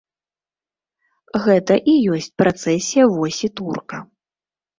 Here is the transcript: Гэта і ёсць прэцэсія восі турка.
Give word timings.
Гэта 1.43 1.73
і 1.93 1.95
ёсць 2.15 2.31
прэцэсія 2.43 3.05
восі 3.19 3.47
турка. 3.63 3.97